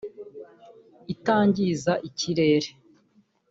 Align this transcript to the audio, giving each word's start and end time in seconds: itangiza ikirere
itangiza 1.13 1.93
ikirere 2.07 2.69